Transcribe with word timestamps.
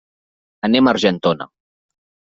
Anem 0.69 0.89
a 0.89 0.95
Argentona. 0.95 1.51